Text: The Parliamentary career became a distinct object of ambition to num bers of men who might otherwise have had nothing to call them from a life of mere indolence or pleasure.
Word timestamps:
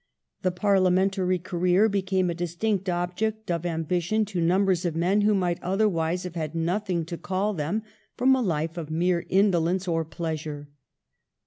The 0.41 0.49
Parliamentary 0.49 1.37
career 1.37 1.87
became 1.87 2.31
a 2.31 2.33
distinct 2.33 2.89
object 2.89 3.51
of 3.51 3.67
ambition 3.67 4.25
to 4.25 4.41
num 4.41 4.65
bers 4.65 4.83
of 4.83 4.95
men 4.95 5.21
who 5.21 5.35
might 5.35 5.61
otherwise 5.61 6.23
have 6.23 6.33
had 6.33 6.55
nothing 6.55 7.05
to 7.05 7.19
call 7.19 7.53
them 7.53 7.83
from 8.17 8.33
a 8.33 8.41
life 8.41 8.77
of 8.77 8.89
mere 8.89 9.27
indolence 9.29 9.87
or 9.87 10.03
pleasure. 10.03 10.69